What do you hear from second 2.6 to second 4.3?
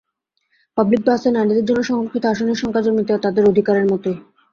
সংখ্যা জমিতে তাদের অধিকারের মতোই।